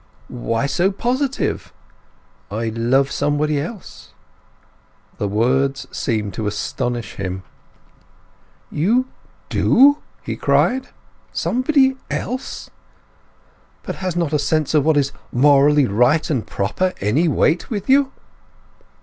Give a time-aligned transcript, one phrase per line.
[0.47, 1.71] "Why so positive?"
[2.49, 4.13] "I love somebody else."
[5.19, 7.43] The words seemed to astonish him.
[8.71, 9.05] "You
[9.49, 10.87] do?" he cried.
[11.31, 12.71] "Somebody else?
[13.83, 17.87] But has not a sense of what is morally right and proper any weight with
[17.87, 18.11] you?"